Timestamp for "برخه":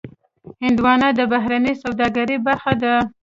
2.47-2.73